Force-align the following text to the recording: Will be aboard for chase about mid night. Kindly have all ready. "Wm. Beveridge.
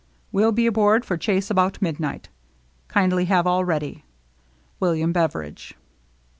Will 0.31 0.51
be 0.51 0.65
aboard 0.65 1.05
for 1.05 1.15
chase 1.15 1.51
about 1.51 1.79
mid 1.79 1.99
night. 1.99 2.27
Kindly 2.87 3.25
have 3.25 3.45
all 3.45 3.63
ready. 3.63 4.03
"Wm. 4.81 5.13
Beveridge. 5.13 5.75